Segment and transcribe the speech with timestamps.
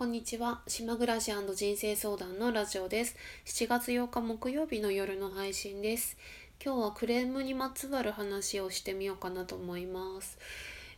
[0.00, 0.62] こんにちは。
[0.66, 3.16] 島暮らし人生相談のラジオです。
[3.44, 6.16] 7月8日木曜日の夜の配信です。
[6.64, 10.38] 今日はクレームにまつわる話をしてみようかなと思います。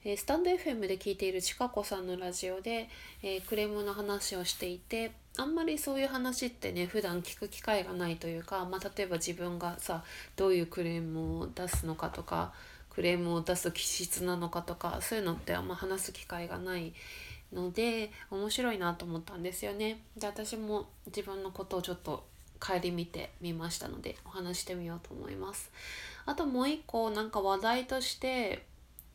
[0.05, 2.89] えー、スタンド FM で聞いているちかこさんのラジオで、
[3.25, 10.05] えー、クレームの話をしていて、あんまりそういう話ってね普段聞く機会がないというか、まあ、例えば自分がさ
[10.37, 12.53] どういうクレームを出すのかとか
[12.89, 16.93] クレームを出す気質なのかとかそういうのってあんま話す機会がない
[17.53, 20.01] ので面白いなと思ったんですよね。
[20.17, 22.25] で私も自分のことをちょっと
[22.61, 25.71] 顧みてみましたのでお話してみようと思います。
[26.27, 28.65] あともう一個なんか話題として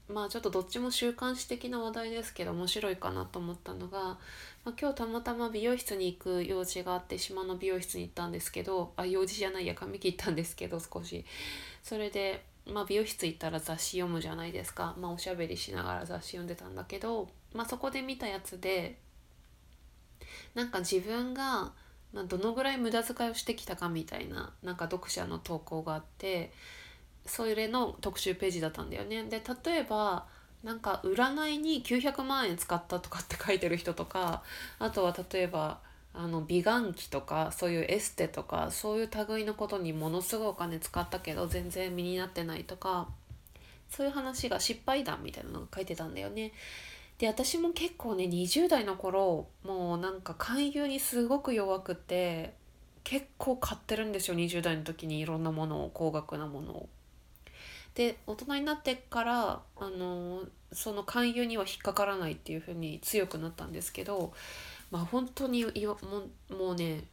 [0.10, 4.18] まあちょっとどっちも週刊誌的な話題ですけど面白いかなと思ったのが、ま
[4.68, 11.26] あ、今日たまたま美容室に行く用事があって島の美容室に行ったんですけどあ用事じゃないや髪切ったんですけど少し
[11.84, 12.44] それで
[12.74, 19.00] まあ、美容室行ったら雑誌読むじゃないですか、まあ、おしゃべりしながら雑誌読んでたんだけど、まあ、そこで見たやつで
[20.54, 21.72] なんか自分が、
[22.14, 26.52] まあ、どのぐらい無駄遣いをしてきたかみたいななんか読者の投稿があって
[27.26, 29.24] それの特集ページだったんだよね。
[29.24, 30.26] で例えば
[30.64, 34.44] なんか占いに900万円使ったとかって書いてる人とか
[34.80, 35.80] あとは例えば
[36.14, 43.08] あの美顔器とかそういうエステとかそういう類のことにものすごいお金使ったけど全然身になってないとか
[43.90, 46.54] そういう話が失敗談みたいなのが書いてたんだよね。
[47.18, 52.54] で私も結構ね20代の頃もうなんか勧誘にすごく弱くて
[53.04, 56.90] 結構買ってるんですよ20代の時にいろんなものを高額なものを。
[57.96, 64.34] で大人になってからあのその勧誘には引っかからないっていう風に強くなったんですけど
[64.92, 67.06] まあ本当にもうね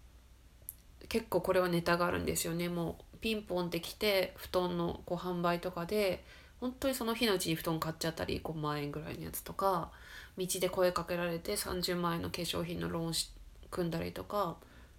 [1.08, 6.22] 結構これはネタがあるんですよねもうピンポンってきて布団のこう販売とかで
[6.60, 9.90] 本当にその日のうちに布団買っちゃったり5万円ぐらいのやつとか
[10.38, 13.30] 道で声かけられて30万円の化粧品のローンし
[13.70, 14.56] 組んだりとか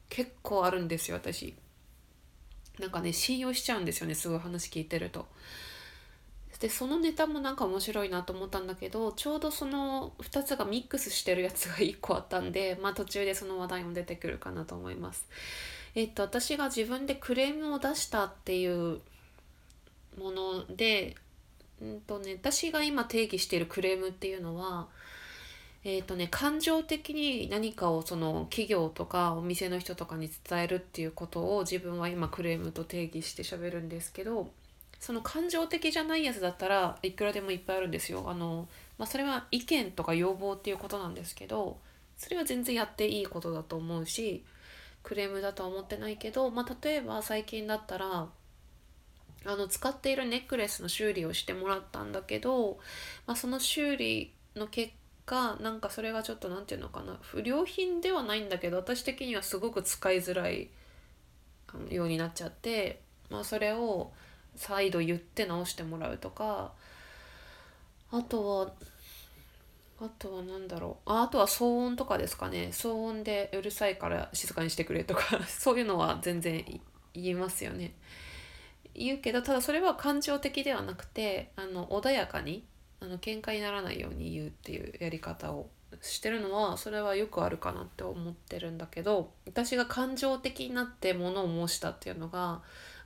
[0.10, 1.56] 結構あるんですよ私
[2.80, 5.26] なんかね信用しちゃうんですよねすごい話聞いてると
[6.60, 15.28] でそのネタもなんか面白いなと思ったんだけどちょうどその2つがミックスしてるやつが1個あったんでまあ途中でその話題も出てくるかなと思います。
[15.96, 19.00] えっと私が自分でクレームを出したっていう
[20.18, 21.16] もので、
[21.82, 24.88] うんとね、私が今定義しているクレームっていうのは
[25.88, 34.50] えーとね、感情的に何かをその企業とかお店の人とかに伝えるっていうことを自分は今クレームと定義して喋るんですけど
[35.00, 38.24] その感情的じゃないやつだったらいくらでもいっぱいあるんですよ。
[38.28, 41.78] あのまあ、それは意見とか要望っていうことなんですけど
[42.18, 44.44] それは全然やっていいことだと思うし
[45.04, 48.28] クレームだとは思ってないけど、まあ、例えば最近だったら
[49.46, 52.80] あの使っているネックレスの修理をしてもらったんだけど、
[53.28, 54.92] まあ、その修理の結
[55.26, 60.70] 果なんかそれがちょっと何て言うのかな不良品ではないんだけど私的にはすごく使いづらい
[61.90, 64.12] ようになっちゃって、まあ、それを
[64.56, 66.72] 再度言って直してもらうとか
[68.12, 68.72] あとは
[70.00, 72.70] あとは何だろうああとは騒音とかですかね。
[72.72, 76.66] 騒音でうるさいから静かにしてくれとか そういうのは全然
[77.14, 77.94] 言いますよね。
[78.96, 82.66] 言うけどただそれは感情的ではなくてあの穏やかに
[83.00, 85.70] あの喧嘩にならないように言うっていうやり方を
[86.02, 92.62] してるのはそれはよくあるかなって思ってるんだけど私が感情的になってものを申したっていうのが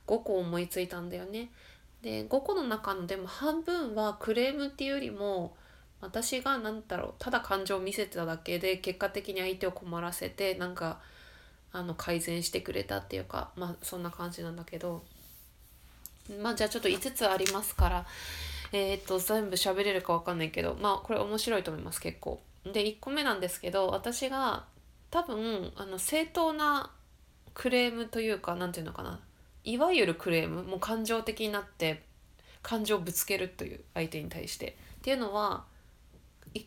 [0.06, 1.50] 5個思いついたんだよね。
[2.02, 5.54] で5個の中のでも半分はクレームっていうよりも
[6.00, 11.00] 私が何だろうただ感情を見せてただけで結果的に相手を困らせてなんか
[11.72, 15.02] あの改善してくれたっていうかまあそんな感じなんだけど
[16.42, 18.06] まあじゃあちょっと5つありますから
[18.72, 22.40] えー、っと全部喋れるか分かんないけどまあこれ面白いと思います結構。
[22.64, 24.64] で1個目なんですけど私が
[25.10, 26.90] 多分あの正当な
[27.54, 29.18] クレームというか何て言うのかな
[29.64, 32.02] いわゆるクレームもう感情的になって
[32.62, 35.64] 感情をぶつけるという相手に対してっていうのは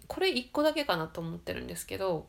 [0.07, 2.25] これ1個だけかなと思ってるんですけど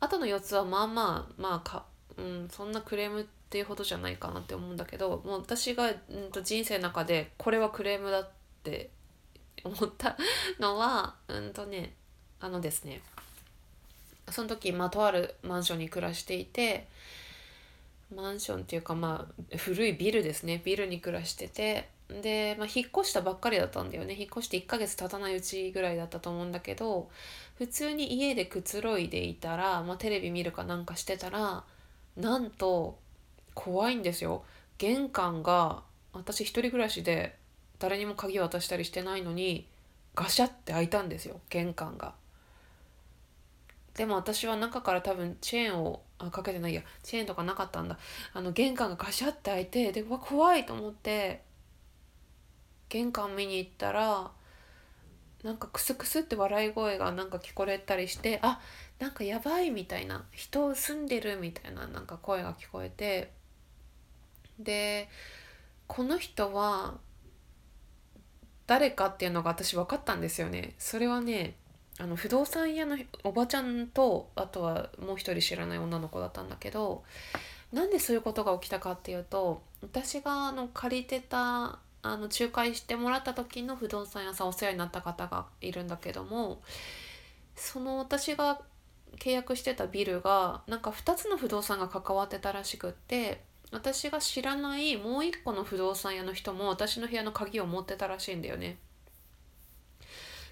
[0.00, 1.84] あとの4つはまあまあまあか、
[2.16, 8.28] うん、そんなクレームっていうほどじゃないかなって思うんだけどもう私が、うん、と人生の中でこれはクレームだっ
[8.64, 8.90] て
[9.62, 10.16] 思った
[10.58, 11.94] のはうんとね
[12.40, 13.00] あのですね
[14.30, 16.88] その時、まあ、とあるマンションに暮らしていて
[18.14, 20.60] マンションっていうかまあ古いビルですね。
[20.64, 24.14] ビルに暮らしててで、まあ、引っ越したばっかりだったんだよね。
[24.16, 27.10] 引っ越して1ヶ月経たないうちぐらいだったと思うんだけど
[27.58, 31.64] 普通に家でくつろいでいたら、まあ、テレビ見るかなんかしてたら
[32.16, 32.98] なんと
[33.56, 34.44] 怖いんですよ。
[34.78, 35.82] 玄関が
[36.12, 37.36] 私一人暮らしで
[37.80, 39.66] 誰にも鍵渡したりしてないのに
[40.14, 41.40] ガシャって開いたんですよ。
[41.50, 42.14] 玄関が。
[43.94, 46.82] でも私は中から多分チェーンをあかけてないや。
[47.02, 47.98] チェーンとかなかったんだ。
[48.34, 51.42] あの玄関がガシャって開いてでうわ怖いと思って
[52.88, 54.30] 玄関見に行ったら
[55.42, 58.60] なんかクスクスって笑い声がなんか聞こえたりしてあ
[58.98, 60.24] なんかやばいみたいな。
[60.30, 63.32] 人住んでるみたいななんか声が聞こえて
[64.58, 65.08] で
[65.86, 66.94] この人は
[68.66, 70.74] 誰かっていうのが私分かったんですよね。
[70.78, 71.54] それはね
[71.98, 77.04] あの不動産屋のおばちゃんとあとはもう一人知らない女の子だったんだけど
[77.72, 86.60] なんでそういうことが起きたかっていうと私があの借りてたあの仲介してもらった時の不動産屋さんお世話になった方がいるんだけども
[87.54, 88.60] その私が
[89.18, 93.42] 契約してたビルがなんか2つの不動産が関わってたらしくって
[93.72, 98.78] 私が知らないもう一個の不動産屋の人も私の部屋の鍵を持ってたらしいんだよね。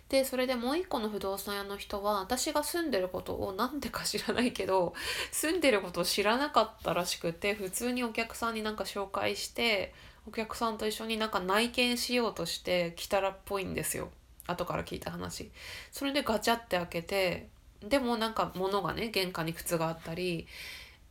[0.09, 4.95] でそれでもう一個の不動産屋の人は私が住んでることを何でか知らないけど
[5.33, 9.95] 住んでることを知らなかったらしくて普通にお客さんになんか紹介して
[10.29, 14.11] お客さんと一緒になんか内見しようとして来たらっぽいんですよ
[14.47, 15.51] 後から聞いた話
[15.91, 17.49] それでガチャって開けて
[17.83, 20.47] でもなんか物がね玄関に靴があったり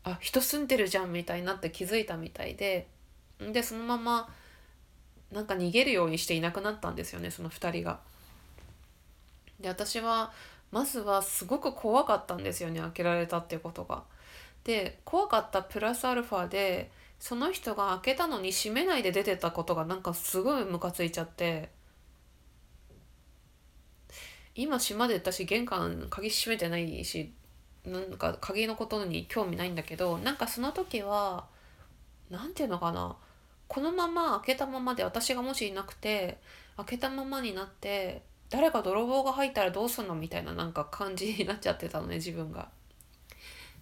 [0.04, 2.88] あ人住んでるじゃんみたいになって気づいたみたいで
[3.40, 4.30] でそのまま
[5.32, 8.00] なんか逃げるようにしていなくなったんですよねその2人が。
[9.60, 10.32] で私は
[10.72, 14.04] まずはすごく怖かったんですよね開けられたっていうことが。
[14.64, 21.70] で怖かったプラスアルファでその人が開けたのに閉めないで出てたことがなんかすごいムカついちゃって
[24.56, 27.34] 今島で私玄関鍵閉めてないし
[27.85, 31.45] なんか鍵のことに興味ないんだけどなんかその時は
[32.30, 33.18] 何て言うのかな
[33.68, 36.38] このまま開けたままで私がもしいなくて
[36.77, 42.69] 開けたままになって誰か泥棒が入ったらどうすんのみたいななんか感じになっちゃってたのね自分が。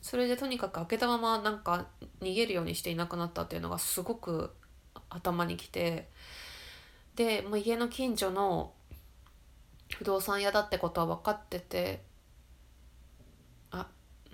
[0.02, 1.86] それでとにかく開けたままなんか
[2.22, 4.52] 逃げるようにしていなくなったっていうのがすごく
[5.10, 6.10] 頭にきて
[7.16, 8.72] でもう家の近所の
[9.96, 12.02] 不動産屋だってことは分かってて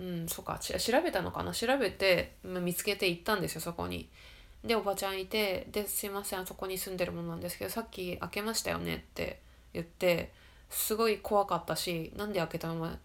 [0.00, 0.58] うんそっか。
[0.58, 1.52] 調べたのかな？
[1.52, 4.08] 調べて見つけて行ったんですよそこに。
[4.64, 9.40] でおばちゃんいて「ですいませんあそこに住んでるものなんですけどさっき開けましたよね」って
[9.72, 10.32] 言って
[10.68, 12.98] すごい怖かったしなんで開けたまま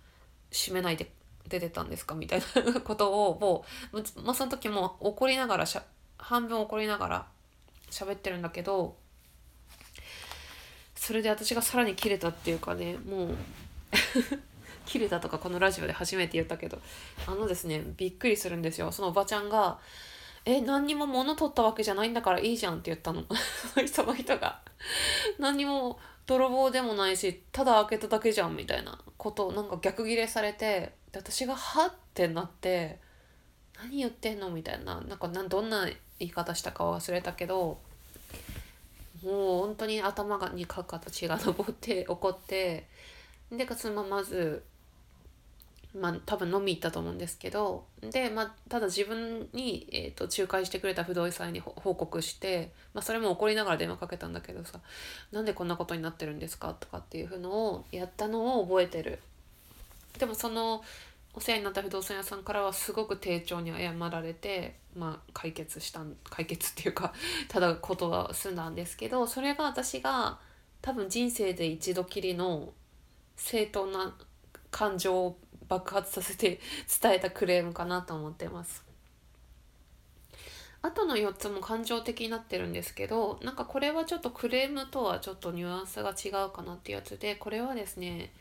[0.52, 1.12] 閉めないで
[1.48, 2.16] 出てたんですか？
[2.16, 2.42] みたい
[2.74, 5.84] な ことをもう、まあ、その時も怒りながらしゃ
[6.18, 7.28] 半分怒りながら
[7.92, 8.98] 喋ってるんだけど
[10.96, 13.36] それで私がさらに切れたっていうかねもう
[14.86, 16.80] 切れたとかこのラジオで初めて言ったけど
[17.28, 19.80] あのですねびっくりするんですよそのおばちゃんが
[20.46, 23.24] 「え何にも物取ったわけじゃないんだからいいじゃん」って言ったの
[23.92, 24.60] その人が
[25.40, 33.00] 何にも泥棒でもないしただ開けただけじゃんみたいなことをなんか逆ギレされて私が「はっ?」てなって
[33.78, 37.80] 「何言ってんの?」みたいななんかどんな言い方したか忘れたけど
[39.24, 42.88] もう本当に頭にかかった血が上って怒って
[43.52, 44.64] でそのままず
[45.96, 54.80] まあ多分飲み行ったと思うんですけどで、まあ、ただ自分に、えーと、仲介してくれた不動産に報告して、まあ、それも怒りながら電話かけたんだけどさ
[55.32, 59.20] 「なんでこんなことになってるんですか?」とかっていうのをやったのを覚えてる。
[60.18, 60.84] でもその
[61.36, 67.14] お世話になった不動産屋さんからはすごく丁重に謝られて、まあ、解決した解決っていうか
[67.50, 70.40] ただことは済んだんですけどそれが私が
[70.82, 72.72] 多分人生で一度きりの
[73.36, 74.16] 正当な
[74.70, 76.60] 感情を爆発させて
[77.02, 78.84] 伝えたクレームかなと思ってます。
[80.86, 88.34] あとの4つも感情的になってるんですけどなんかこれはちょっとクレームとはちょっとニュアンスが違うかなっていうやつでこれはですね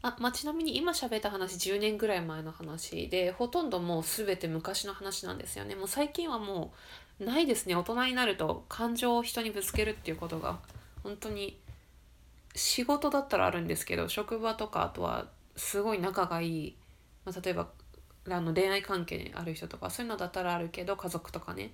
[0.00, 6.72] あ、まあ、ちなみに今喋った話10年ぐらい前の話でほとんどもう全て昔の話なんですよねもう最近はも
[7.20, 10.58] うないですね大人になると感情を人にぶつけるっていうことが
[11.02, 11.58] 本当に
[12.54, 15.26] 仕事だったらあるんですけど職場とかあとは
[15.56, 16.76] すごい仲がいい、
[17.24, 17.68] まあ、例えば
[18.28, 21.72] あの恋愛関係にある人とかそういうのだったらあるけど家族とかね。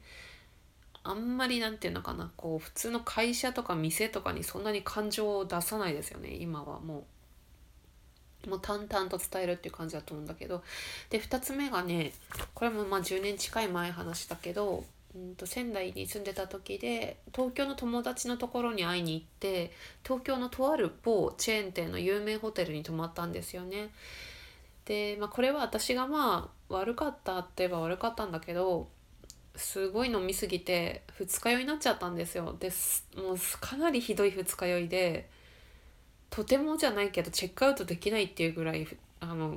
[1.08, 7.06] あんまりなんていうのかなこう普通の会社とか店とかにそんなに感情を出さないですよね今はも
[8.46, 8.50] う。
[8.50, 10.62] もう淡々と伝えるっていう感じだと思うんだけど。
[11.10, 12.12] で2つ目がね
[12.54, 14.84] これもまあ10年近い前話だけど、
[15.16, 19.72] うんと仙台に住んでた時で東京の友達のところに会いに行って
[20.04, 23.88] 東京のとある某チェーン店の有名ホテルに泊まったんですよね。
[24.84, 28.88] で、まあ、これは私がまあ悪かったって言えば悪かったんだけど
[29.56, 32.54] すごい飲みすぎて二日酔いになっちゃったんですよ。
[32.60, 32.70] で
[33.16, 35.30] もうかなりひどい二日酔いで
[36.28, 38.86] とてもじゃないけどチェックアウトできないっていうぐらい
[39.20, 39.56] あの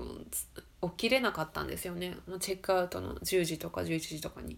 [0.84, 4.58] 起きれなかったんですよねチェックアウトの10時とか11時とかに。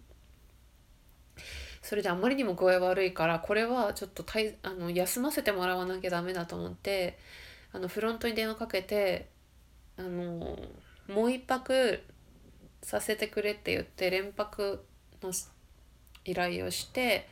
[1.82, 7.18] それであまりにも具合悪いからこれはちょっとたいあの休ませてもらわなきゃダメだと思って
[7.74, 9.28] あのフロントに電話かけて
[9.98, 10.58] あの
[11.08, 12.00] もう一泊
[12.84, 14.84] させてくれって言って連泊
[15.22, 15.32] の
[16.26, 17.28] 依頼をして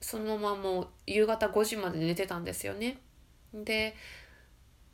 [0.00, 2.98] そのままもう夕方5時まで寝てたんですよね。
[3.52, 3.94] で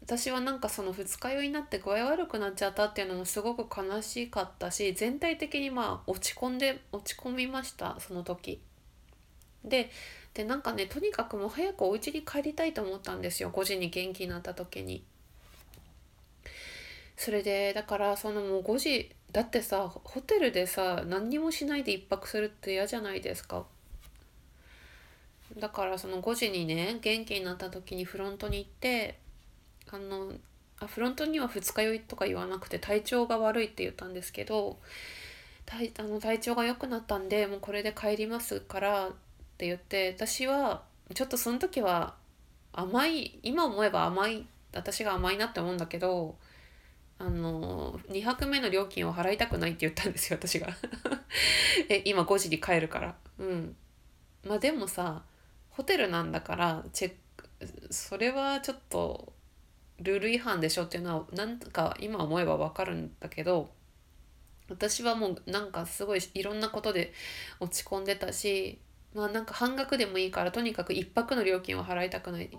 [0.02, 8.60] 私はなんかその二日酔いになって具合悪くなっちゃったっていうのもすごく悲しかったし全体的にまあ落ち込んで落ち込みましたその時。
[9.64, 9.90] で
[10.34, 15.04] でなんかねとにかくもう早くお家に帰りたいと思ったんですよ5時に元気になった時に。
[17.16, 23.66] それでだからそのもう5時だってさホテルでさ何にもしないで1泊するって嫌じゃないですか。
[25.58, 29.18] だからその5時にね元気になった時にフロントに行って
[29.90, 30.32] あの
[30.80, 34.78] あフロントには二日酔いとか言わなくて体調が悪いって言ったんですけど
[35.66, 39.10] 体あの体調が良くなったんでもうこれで帰りますから
[39.54, 40.82] って言って私は
[41.14, 42.14] ちょっとその時は
[42.72, 46.36] 甘い今思えば甘い私が甘いなって思うんだけど
[47.18, 50.68] あの2泊目の料金を払いたくないって言ったんですよ 私が。
[51.88, 53.14] え今5時に帰るから。
[53.38, 53.76] うん。
[54.44, 55.22] まあでもさ
[55.70, 57.48] ホテルなんだからチェック
[57.90, 59.32] それはちょっと
[60.00, 63.70] ルール違反でしょっていうのはなんか今思えばわかるんだけど
[64.68, 67.12] 私はもうなんかすごいいろんなことで
[67.60, 68.80] 落ち込んでたし
[69.14, 72.50] まあなんか半額でもいいからとにかく1泊の料金を払いたくない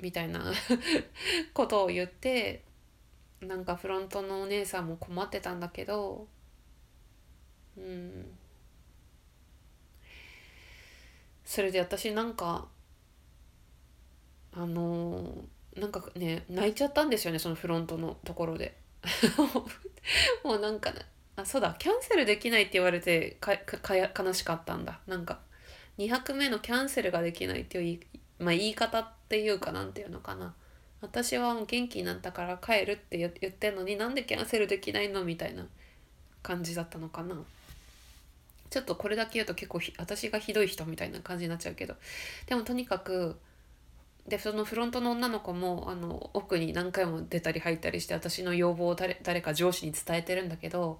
[0.00, 0.52] みたいな
[1.52, 2.62] ことを言って
[3.40, 6.28] なんかフロントのお姉さんも困ってたんだけど
[7.76, 8.38] うん。
[11.44, 12.68] それで私なんか
[14.52, 18.76] あのーなんかね泣いちゃったんですよねそのフロントのところで。
[20.42, 20.92] もうなんか
[21.36, 21.76] あそうだ。
[21.78, 25.00] キャンセルできないって言われてかか悲しかったんだ。
[25.06, 25.40] なんか
[25.98, 30.54] 2泊目のキャンセルができないっていう、まあ、言い方っていうかなんていうのかな。
[31.02, 35.66] 私はもう元気になったから帰るって言ってんのになんでキャンセルできないのみたいな
[36.42, 37.36] 感じだったのかな。
[38.70, 41.94] ちょっとこれだけ言うと結構私がひどい人みたいな感じになっちゃうけど。
[42.46, 43.38] でもとにかく
[44.28, 50.98] でそのフロントの女の子もあの奥に何回も出たり入ったりして私の要望を誰か上司に伝えてるんだけど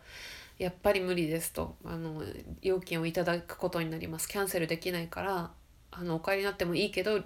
[0.59, 2.23] やっぱり無理ですとあの
[2.63, 5.51] 料金をいただくことになりますキャンセルできないから
[5.91, 7.21] あのお帰りになってもいいけど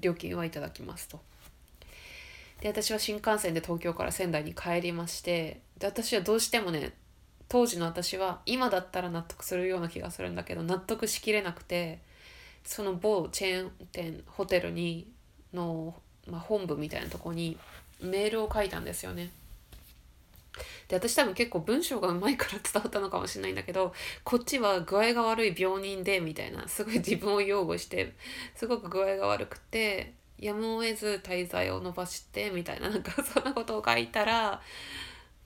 [0.00, 1.20] 料金はいただきますと。
[2.60, 6.94] で私は新幹線で東京から仙台に帰りましてで私はどうしてもね
[7.48, 12.00] 当時の私は今だったら納得するような気がするんだけど納得しきれなくて
[12.64, 15.06] その某チェーン店ホテルに
[15.54, 15.94] の、
[16.26, 17.56] まあ、本部みたいなとこに
[18.00, 19.30] メールを書いたんですよね。
[20.88, 23.92] で私多分結構文章がうまいから伝わったのかもしれないんだけど
[24.22, 28.12] こっちは具合が悪い病人でみたいなすごい自分を擁護して
[28.54, 34.60] すごく具合が悪くてやむを得ず滞在を伸ばしてみたいななんかそんなことを書いたら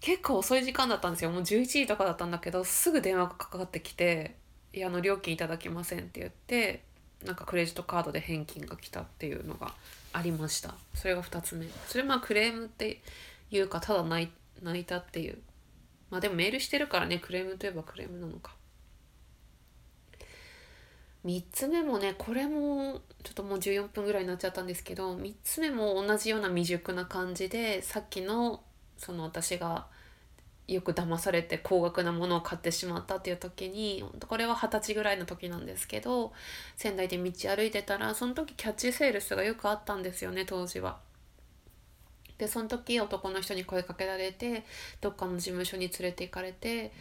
[0.01, 4.37] 結構遅い時間だったんですよもう11時とかだったんだけどすぐ電話がかかってきて
[4.73, 6.83] 「いやあの料金いただきません」って言って
[7.25, 9.75] なんかクレジットカードで返金が来たっていうのが
[10.13, 10.75] ありました。
[10.95, 11.67] それが2つ目。
[11.87, 13.01] それまあクレームって
[13.51, 14.31] いうかただ泣
[14.75, 15.39] いたっていう。
[16.11, 18.55] まあでもメールしてるからねクレームといえばクレームなのか。
[21.25, 28.63] 3つ目もねこれもちょっともう14分ぐらいになっちゃったんですけど3つ目も同じような未熟な感じでさっきの
[28.97, 29.89] その私が
[30.69, 36.33] よく騙されて高額なものを買ってしまったっていう時にこれは二十歳ぐらいの時なんですけど
[36.77, 40.99] 仙台で道歩いてたらその時キャッチセールスがよくあったんですよね当時は。
[42.37, 44.65] でその時男の人に声かけられて
[45.01, 46.93] どっかの事務所に連れて行かれて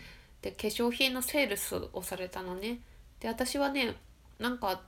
[0.42, 2.80] で化粧品のセールスをされたのね。
[3.20, 3.96] で私はね
[4.40, 4.82] なんか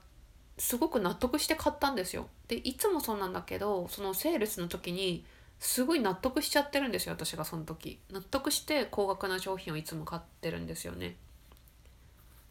[0.56, 2.28] すごく納得して買ったんですよ。
[2.48, 5.24] でいつもそうなんだけどそのセールスの時に
[5.60, 11.16] すごい納得しちゃってるんですよ私がその時納得して高額な商品をいつも買ってるんですよね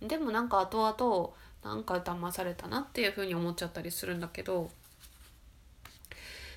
[0.02, 4.70] でもなんか後々なんか騙されたなっていうふうに思っちゃったりするんだけど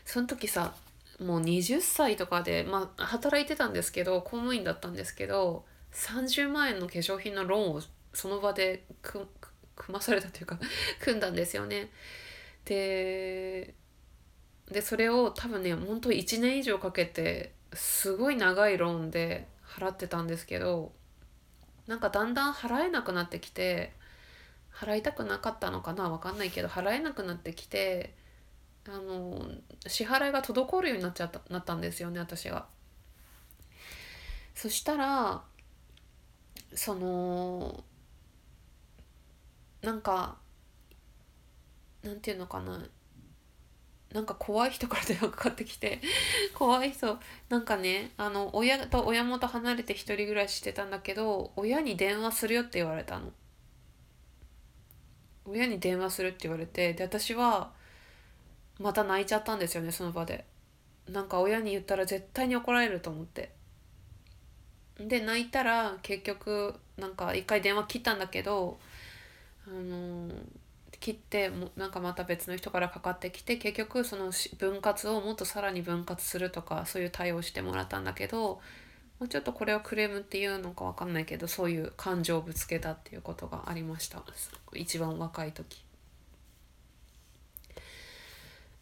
[0.04, 0.74] その時さ
[1.20, 7.82] もう20歳とかでまあ働いてたんですけど公務員だったんですけど30万円の化粧品のローンを
[8.12, 9.26] その場で組
[9.88, 10.58] まされたというか
[11.00, 11.90] 組んだんですよね。
[12.64, 13.74] で
[14.72, 20.92] でそれを多分ね本当1年以上かけてすごい長いローンで払ってたんですけど
[21.86, 23.92] なんかだんだん払えなくなってきて
[24.74, 28.14] 払いたくなかったのかな分かんないけど払えなくなってきて
[28.88, 29.46] あの
[29.86, 32.66] 支払いが滞るようになっちゃったなったんですよね私が。
[34.54, 35.42] そしたら
[36.74, 37.84] その
[39.82, 40.36] なんか
[42.02, 42.84] なんていうのかな
[44.12, 46.00] なんか怖い人から電話かかってきて
[46.54, 53.32] 怖い人なんかねあの親と親元離れて一人暮らししてたんだけど親に電話するよって言われたの。
[55.44, 57.72] 親に電話するって言われてで私は
[58.78, 60.44] また泣いちゃったんですよねその場で。
[61.08, 63.50] なんか親に言ったら絶対に怒られると思って。
[64.98, 68.78] で泣いたら結局なんか一回電話切ったんだけど
[69.66, 70.61] あのー
[71.02, 78.60] 切ってもなんかまた別の人からかかってきて結局その分割をもっとさらに分割するとかそういう対応してもらったんだけど
[79.18, 84.22] もうちょっとこれをクレームっていうのか分かんないけどそういう感情をぶつけたっていうことがありました
[84.74, 85.84] 一番若い時。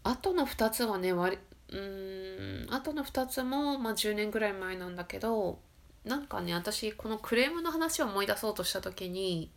[0.02, 1.38] あとの2つはね割
[1.70, 5.58] うんあとの2つも、まあ、10年ぐらい前なんだけど
[6.04, 9.50] なんかね私このクレームの話を思い出そうとした時に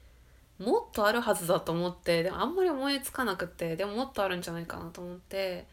[0.59, 5.65] もっとあるはずだと思ってでもあんまり思いつかなくてでももっとあるんじゃないかなと思って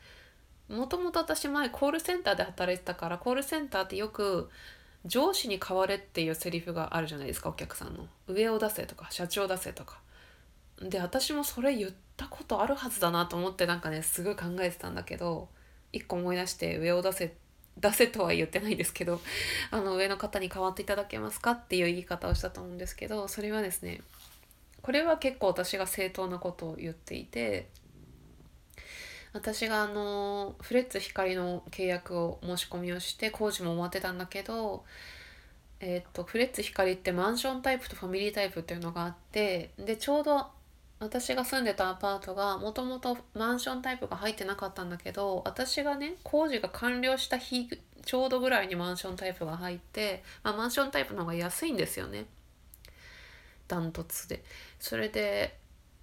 [0.69, 4.49] もともと私前コールセンターで働いてたからコールセンターってよく
[5.05, 8.07] 上司に代われっていうセリフがあるじゃないですかお客さんの。
[8.29, 9.99] 上を出せとか社長出せとか。
[10.81, 15.49] で私もそれ言ったことあるはずだなと思ってなんかねすごい考えてたんだけど
[15.93, 17.35] 一個思い出して上を出せ
[17.79, 19.21] 出せとは言ってないですけど
[19.71, 24.01] あの上の方に代わっていただけますかっていう言い方をしたと思うんですけどそれはですね
[24.83, 27.69] これは結構私が正当なことを言っていて
[29.33, 34.85] 私があのフレッツ光の契約を申し込みをして工事も終わってたんだけど
[35.81, 40.47] えー、とフレッツ光ってマンションタイプとファミリータイプっていうのがあってでちょうど
[40.99, 47.71] 私が住んでたアパートがもともとマンションタイプが入ってなかったんだけど私がね工事が完了した日
[48.05, 52.27] ちょうどぐらいにマンションタイプが入って、まあ、マンションタイプの方が安いんですよね。
[53.71, 54.43] ダントツで
[54.79, 55.57] それで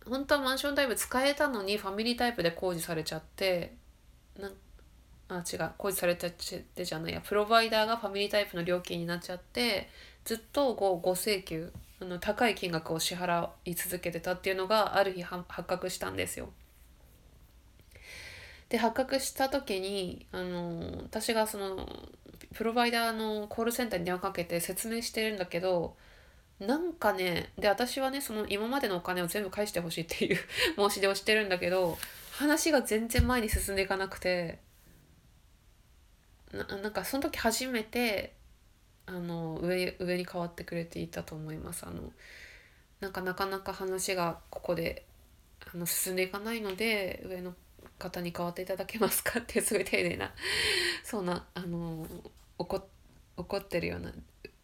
[0.05, 3.75] 本当はマンションタイプ使えたのにファミリータイプで工事されちゃって
[4.39, 4.49] な
[5.29, 9.89] あ違う工事されちゃってじゃないやプロバイダーがファミリータイプの料金になっちゃって
[10.23, 16.49] ずっとごご請求あの高い金額を支払い続けてたっていうのがある日発覚したんですよ。
[18.69, 21.87] で発覚した時にあの私がその
[22.53, 25.95] プロバイダーのコールセンターに電話かけて説明してるんだけど
[26.59, 30.37] なんかねで私はねその今までのお金を全部返してほしいっていう
[30.77, 31.97] 申し出をしてるんだけど
[32.31, 34.59] 話が全然前に進んでいかなくて
[36.51, 38.33] ななんかその時初めて
[39.05, 41.85] あの上上に変わってくれていたと思います。
[41.85, 42.11] あの
[42.99, 45.05] なんかなかなか話がここで
[45.73, 47.55] あの進んでいかないので上の
[47.99, 50.33] 方に代わっていただけますかってすごい丁寧な
[51.03, 52.07] そんなあの
[52.57, 52.87] 怒
[53.37, 54.11] 怒ってるような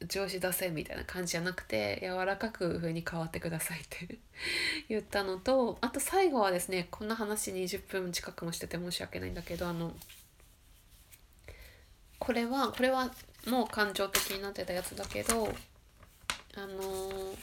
[0.07, 4.17] 上司出せみたいな感じじゃなくて柔らかく上に変わってくださいって
[4.89, 9.95] 言ったのとあと最後はですねこんな話20分近くもしてて申し訳ないんだけどあの
[12.19, 13.11] これはこれは
[13.47, 15.53] もう感情的になってたやつだけど
[16.55, 17.35] あの、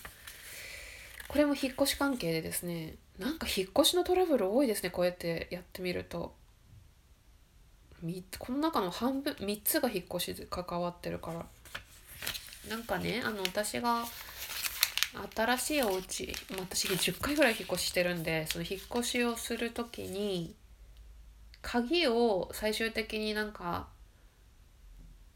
[1.29, 6.35] これも引っ越し関係でですねなんか引っ越しのトラブル多いですねこうやってやってみると。
[8.39, 11.45] この中の半分3つが引っ越し関わってるから。
[12.71, 14.05] なんかねあの私が
[15.35, 20.55] 新しいお家私10回ぐらい引っ越ししてるんでその引っ越しをする時に
[21.63, 23.89] 鍵を最終的になんか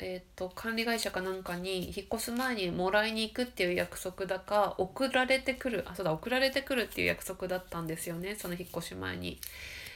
[0.01, 9.41] えーと、管理会社かなんかに引っ越す前にもらいに行くっていう約束だか送られてくるあそうだ送られてくるっていう約束だったんですよねその引っ越し前に。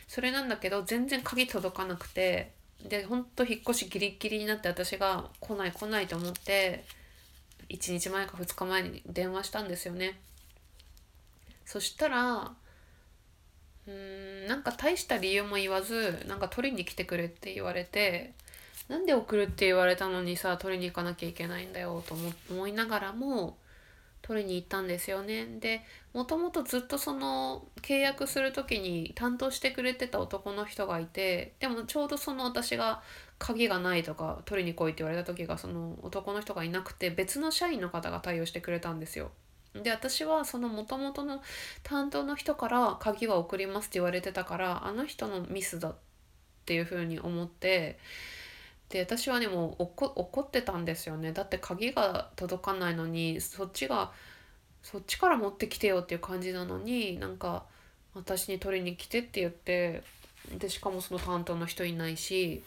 [0.06, 2.52] それなんだけど全然鍵届かなくて
[2.88, 6.84] でほんと引っ越しギリギリになって私が来ない来ないと思って
[7.68, 10.18] 1日前か2日前に電話したんですよね。
[11.64, 12.52] そしたら
[13.86, 18.32] うんなんか大した理由も言わずなんか取りに来てくれって言われて
[18.88, 22.14] なんで送るって言われたのにさ取りに行かなきゃいけないんだよと
[22.50, 23.56] 思いながらも
[24.22, 25.46] 取りに行ったんですよね。
[25.60, 33.02] でもともとずっとその契約する時に担当してくれてた男の人がいてでもちょうどその私が
[33.38, 39.30] 鍵がないとか取りに来いって言われた時がその男の人がいなくて別の社員の方が対応してくれたんですよ。
[39.74, 41.42] で私はその元々の
[41.82, 45.94] 担当の人から鍵は送りますって言われてたからあの人のミスだっ
[46.64, 47.98] ていうふうに思って
[48.88, 54.12] で私はねもう怒ってたんですよねだって鍵が届かないのにそっちが
[54.82, 57.64] そっちから持ってきてよっていう感じなのになんか
[58.14, 60.02] 私に取りに来てって言って
[60.58, 62.62] でしかもその担当の人いないし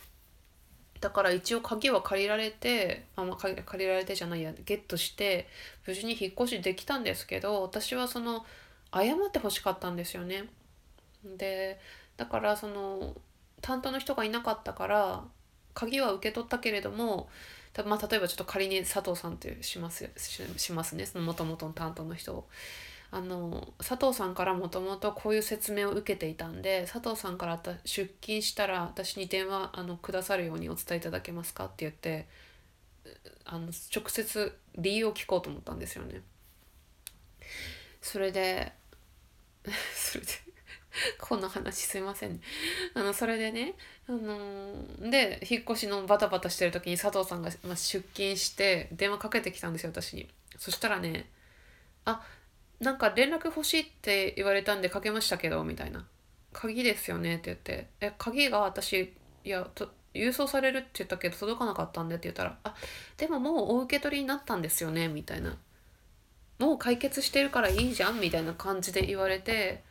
[1.02, 5.48] だから一応鍵は借りられてあ、まあ、借りられてじゃないやゲットして
[5.86, 8.46] 無事に引っ越しできたんですけど私はその
[8.94, 10.46] 謝ってほしかったんですよね。
[11.38, 11.80] で
[12.18, 13.16] だからその
[13.62, 15.24] 担当の人がいなかったから
[15.74, 17.30] 鍵は受け取ったけれども
[17.86, 20.10] まあ、例えばちょっと仮に佐藤さんってします
[20.58, 22.48] しますねそのもともとの担当の人を。
[23.14, 32.26] あの佐藤さんからもともとこういう説明を受けていたんで佐藤さんから出勤したら私に電話あのくださるようにお伝えいただけますかって言って
[33.44, 36.22] あの直接理由を聞こうと思ったんですよね。
[38.02, 38.72] それで
[39.94, 40.32] それで
[41.20, 42.40] こんな話すいませんね。
[42.94, 43.76] あのそれでね、
[44.08, 50.30] あのー、で引っ越しのバタバタしてる時に佐藤さんが、まあ、出勤して電話かけてきたんですよ私に。
[50.58, 51.30] そしたらね
[52.06, 52.26] 「あ
[52.82, 56.06] なんか連絡欲しいって言われたんでかけましたけど」みたいな
[56.52, 59.14] 「鍵ですよね」って言って「え鍵が私
[59.44, 62.76] いやと郵送されるって言ったけど届かなかったんで」って言ったら「あ
[63.18, 65.58] でももうお受け取りになったんですよね」みたいな。
[66.60, 69.82] もう解決してるからいいじゃんみたいな感じで言われて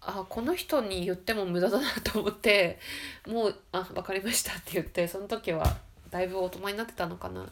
[0.00, 2.78] あこの人に言っても無駄だなと思って
[3.26, 5.76] もう「あ分かりました」って言ってその時は
[6.08, 7.50] だいぶ大人になってたのかな。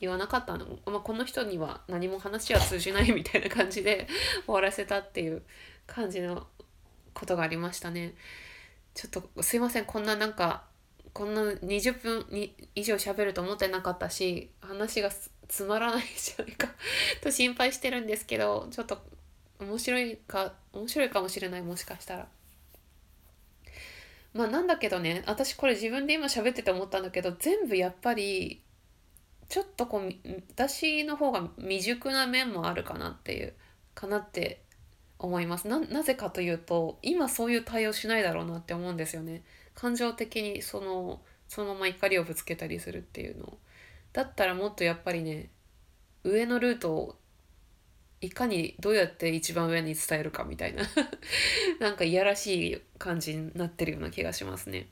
[0.00, 4.08] 言わなかったの、まあ、この人には何も話は通じないみたいな感じで
[4.46, 5.42] 終わらせたっていう
[5.86, 6.46] 感じの
[7.12, 8.14] ことがありましたね。
[8.94, 10.64] ちょっとすいませんこんななんか
[11.12, 15.10] こんな20分に以上喋ると思ってなかったし話が
[15.48, 16.68] つまらないんじゃないか
[17.22, 19.00] と心配してるんですけどちょっと
[19.58, 22.28] 面白いか面白いかもしれないもしかしたら。
[24.32, 28.62] まあなんだけどね私これ自分で今喋ってて思ったんだけど全部やっぱり
[29.50, 30.12] ちょっとこう
[30.52, 33.52] 私の方が未熟な面もあるかなっていう
[33.94, 34.62] かなって
[35.18, 39.42] 思いますなぜかというと今そういう対応しないだろうなって思うんですよね
[39.74, 43.58] 感情的にそのそのまま怒りをぶつけたりするっていうの
[44.12, 45.50] だったらもっとやっぱりね
[46.22, 47.16] 上のルートを
[48.20, 50.84] いかにどうやって一番上に伝えるかみたいな
[51.80, 54.86] なんかいやらしい感じになってるような気がしますね。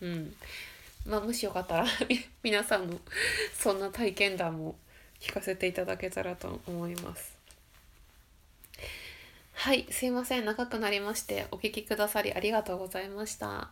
[0.00, 0.36] うん。
[1.06, 1.86] まあもしよかったら
[2.42, 2.98] 皆さんの
[3.52, 4.76] そんな体験談も
[5.20, 7.36] 聞かせていただけたらと思います。
[9.52, 10.44] はい、すいません。
[10.44, 13.70] 長くなりましてお聞きくださりありがとうございました。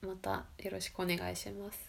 [0.00, 1.87] またよろしくお願いします。